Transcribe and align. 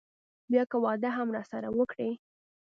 بيا 0.51 0.63
که 0.71 0.77
واده 0.83 1.09
هم 1.17 1.27
راسره 1.35 1.69
وکړي. 1.77 2.11